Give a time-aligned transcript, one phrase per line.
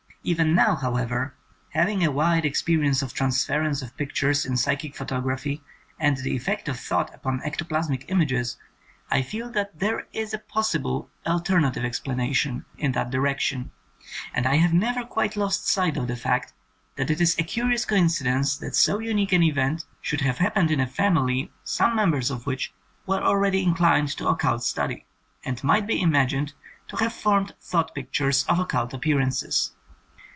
[0.23, 1.33] Even now, however,
[1.69, 5.63] hav ing a wide experience of transference of l^ictures in psychic photography
[5.99, 8.55] and the effect of thought upon ectoplasmic images,
[9.09, 13.71] I feel that there is a possible alternative ex planation in this direction,
[14.31, 16.53] and I have never quite lost sight of the fact
[16.97, 20.79] that it is a curious coincidence that so unique an event should have happened in
[20.79, 22.71] a family some members of which
[23.07, 25.07] were already inclined to occult study,
[25.43, 26.53] and might be imagined
[26.89, 29.71] to have formed thought pictures of occult appearances.